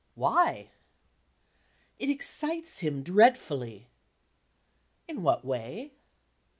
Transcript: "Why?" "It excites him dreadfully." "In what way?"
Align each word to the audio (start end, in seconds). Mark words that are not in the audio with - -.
"Why?" 0.15 0.71
"It 1.99 2.09
excites 2.09 2.79
him 2.79 3.03
dreadfully." 3.03 3.91
"In 5.07 5.21
what 5.21 5.45
way?" 5.45 5.93